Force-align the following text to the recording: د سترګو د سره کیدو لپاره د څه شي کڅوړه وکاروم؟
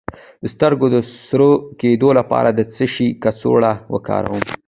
د 0.41 0.43
سترګو 0.53 0.85
د 0.93 0.95
سره 1.27 1.47
کیدو 1.79 2.09
لپاره 2.19 2.49
د 2.53 2.61
څه 2.75 2.85
شي 2.93 3.07
کڅوړه 3.23 3.73
وکاروم؟ 3.93 4.43